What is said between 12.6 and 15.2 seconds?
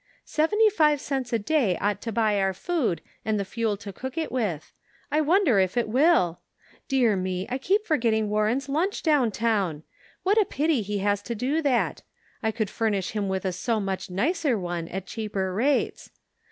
furnish him with a so much nicer one at